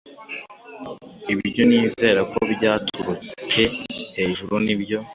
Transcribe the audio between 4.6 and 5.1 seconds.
nibyo